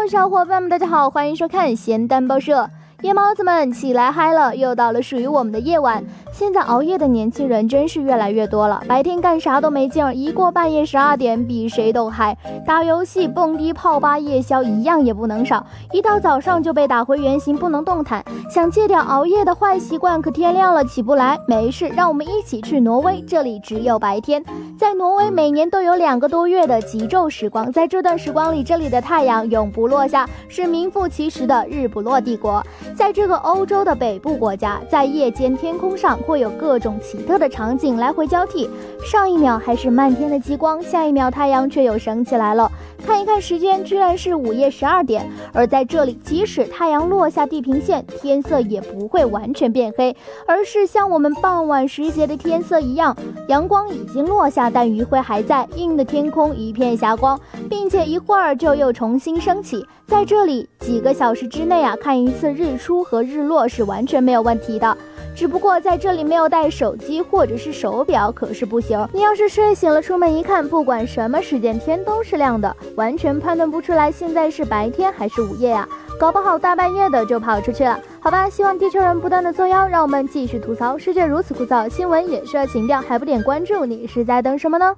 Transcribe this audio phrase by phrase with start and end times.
[0.00, 2.70] Hello，小伙伴们，大家好，欢迎收看咸蛋报社。
[3.02, 6.02] 夜猫子们起来嗨了，又到了属于我们的夜晚。
[6.32, 12.36] 现在熬夜的年轻人真是越来越多了，白天干啥都没劲儿，一过半夜十二点，比谁都嗨。
[12.66, 15.64] 打游戏、蹦迪、泡吧、夜宵，一样也不能少。
[15.92, 18.24] 一到早上就被打回原形，不能动弹。
[18.50, 21.38] 想戒掉熬夜的坏习惯，可天亮了起不来。
[21.46, 24.42] 没事，让我们一起去挪威，这里只有白天。
[24.78, 32.62] 在挪威，每年都有两个多月的极昼时光，在这段时光里，这里的太阳永不落下，是名副其实的日不落帝国。
[32.94, 38.68] 在这个欧洲的北部国家，在夜间天空上会有各种奇特的场景来回交替。
[39.02, 42.70] 上一秒还是漫天的极光，下一秒太阳却又升起来了。
[43.00, 45.28] 看一看时间，居然是午夜十二点。
[45.52, 50.14] 而在这里，即使太阳落下地平线，天色也不会完全变黑，
[50.46, 53.16] 而是像我们傍晚时节的天色一样，
[53.48, 59.84] 阳光已经落下，但余晖还在，映的天空一片霞光，并且一会儿就又重新升起。
[60.06, 64.96] 在这里，几个小时之内啊，看一次日出和日落是完全没有问题的。
[65.40, 69.08] 只不过在这里没有带手机或者是手表可是不行。
[69.10, 77.98] 你要是睡醒了出门一看，不管什么时间天都是亮的，完全判断不出来现在是白天还是午夜呀，搞不好大半夜的就跑出去了。
[78.20, 84.94] 好吧，希望地球人不断的作妖，让我们继续吐槽世界如此枯燥，新闻也需要情调，还不点关注，你是在等什么呢？